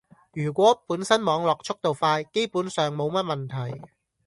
[0.33, 3.83] 如果本身網絡速度快，基本上冇乜問題